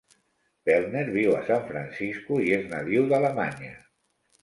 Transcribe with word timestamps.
Peltner 0.69 1.03
viu 1.17 1.35
a 1.35 1.43
San 1.51 1.63
Francisco 1.69 2.43
i 2.49 2.53
és 2.59 2.69
nadiu 2.75 3.09
d'Alemanya. 3.15 3.75